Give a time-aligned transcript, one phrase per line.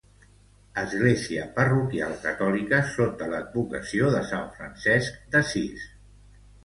[0.83, 5.85] Església parroquial catòlica sota l'advocació de Sant Francesc d'Assís.